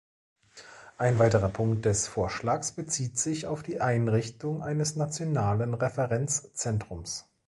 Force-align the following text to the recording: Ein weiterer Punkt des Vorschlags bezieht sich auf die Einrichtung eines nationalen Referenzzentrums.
Ein 0.97 1.19
weiterer 1.19 1.49
Punkt 1.49 1.85
des 1.85 2.07
Vorschlags 2.07 2.71
bezieht 2.71 3.19
sich 3.19 3.45
auf 3.45 3.61
die 3.61 3.81
Einrichtung 3.81 4.63
eines 4.63 4.95
nationalen 4.95 5.75
Referenzzentrums. 5.75 7.29